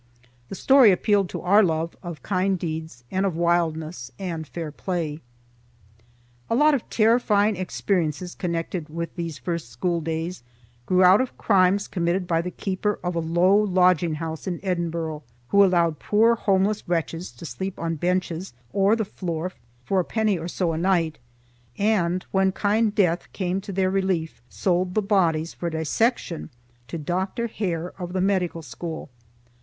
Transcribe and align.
The 0.49 0.55
story 0.55 0.91
appealed 0.91 1.29
to 1.29 1.41
our 1.41 1.61
love 1.61 1.95
of 2.01 2.23
kind 2.23 2.57
deeds 2.57 3.03
and 3.11 3.23
of 3.23 3.35
wildness 3.35 4.11
and 4.17 4.47
fair 4.47 4.71
play. 4.71 5.19
A 6.49 6.55
lot 6.55 6.73
of 6.73 6.89
terrifying 6.89 7.55
experiences 7.55 8.33
connected 8.33 8.89
with 8.89 9.15
these 9.15 9.37
first 9.37 9.69
schooldays 9.69 10.41
grew 10.87 11.03
out 11.03 11.21
of 11.21 11.37
crimes 11.37 11.87
committed 11.87 12.25
by 12.25 12.41
the 12.41 12.49
keeper 12.49 12.97
of 13.03 13.13
a 13.15 13.19
low 13.19 13.55
lodging 13.55 14.15
house 14.15 14.47
in 14.47 14.59
Edinburgh, 14.63 15.21
who 15.49 15.63
allowed 15.63 15.99
poor 15.99 16.33
homeless 16.33 16.89
wretches 16.89 17.31
to 17.33 17.45
sleep 17.45 17.77
on 17.77 17.93
benches 17.95 18.53
or 18.73 18.95
the 18.95 19.05
floor 19.05 19.51
for 19.85 19.99
a 19.99 20.03
penny 20.03 20.35
or 20.35 20.47
so 20.47 20.73
a 20.73 20.79
night, 20.79 21.19
and, 21.77 22.25
when 22.31 22.51
kind 22.51 22.95
Death 22.95 23.31
came 23.33 23.61
to 23.61 23.71
their 23.71 23.91
relief, 23.91 24.41
sold 24.49 24.95
the 24.95 25.01
bodies 25.03 25.53
for 25.53 25.69
dissection 25.69 26.49
to 26.87 26.97
Dr. 26.97 27.45
Hare 27.45 27.93
of 28.01 28.13
the 28.13 28.21
medical 28.21 28.63
school. 28.63 29.11